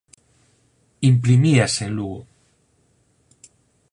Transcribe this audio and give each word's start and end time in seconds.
Imprimíase 1.11 1.81
en 1.87 1.91
Lugo. 1.97 2.19